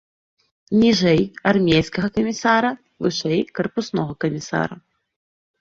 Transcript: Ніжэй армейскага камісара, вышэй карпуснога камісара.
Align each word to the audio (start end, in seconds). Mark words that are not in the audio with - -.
Ніжэй 0.83 1.21
армейскага 1.51 2.09
камісара, 2.17 2.71
вышэй 3.07 3.39
карпуснога 3.61 4.13
камісара. 4.27 4.75